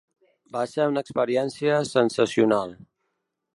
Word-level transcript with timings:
Va 0.55 0.63
ser 0.71 0.87
una 0.91 1.03
experiència 1.05 1.77
sensacional. 1.91 2.77